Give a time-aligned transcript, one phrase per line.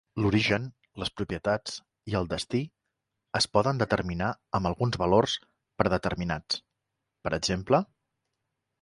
[0.25, 0.63] L'origen,
[1.01, 1.75] les propietats
[2.13, 2.63] i el destí
[3.41, 5.39] es poden determinar amb alguns valors
[5.83, 6.63] predeterminats,
[7.29, 7.87] per exemple